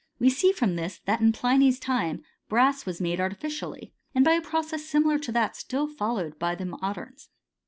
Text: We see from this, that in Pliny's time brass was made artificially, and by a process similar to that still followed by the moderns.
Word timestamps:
We 0.17 0.31
see 0.31 0.51
from 0.51 0.77
this, 0.77 0.97
that 1.05 1.21
in 1.21 1.31
Pliny's 1.31 1.79
time 1.79 2.23
brass 2.49 2.87
was 2.87 2.99
made 2.99 3.21
artificially, 3.21 3.93
and 4.15 4.25
by 4.25 4.31
a 4.33 4.41
process 4.41 4.83
similar 4.83 5.19
to 5.19 5.31
that 5.33 5.55
still 5.55 5.85
followed 5.85 6.39
by 6.39 6.55
the 6.55 6.65
moderns. 6.65 7.29